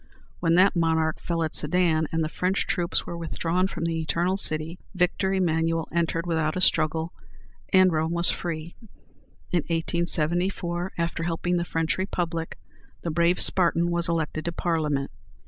When 0.39 0.55
that 0.55 0.75
monarch 0.75 1.19
fell 1.19 1.43
at 1.43 1.53
Sedan, 1.55 2.07
and 2.11 2.23
the 2.23 2.27
French 2.27 2.65
troops 2.65 3.05
were 3.05 3.15
withdrawn 3.15 3.67
from 3.67 3.83
the 3.85 4.01
Eternal 4.01 4.35
City, 4.35 4.79
Victor 4.95 5.31
Emmanuel 5.31 5.87
entered 5.91 6.25
without 6.25 6.57
a 6.57 6.61
struggle, 6.61 7.13
and 7.71 7.91
Rome 7.91 8.11
was 8.11 8.31
free. 8.31 8.75
In 9.51 9.59
1874, 9.59 10.93
after 10.97 11.21
helping 11.21 11.57
the 11.57 11.63
French 11.63 11.99
Republic, 11.99 12.57
the 13.03 13.11
brave 13.11 13.39
Spartan 13.39 13.91
was 13.91 14.09
elected 14.09 14.45
to 14.45 14.51
Parliament. 14.51 15.11